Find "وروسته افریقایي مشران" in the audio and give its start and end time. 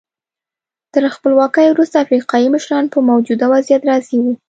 1.71-2.85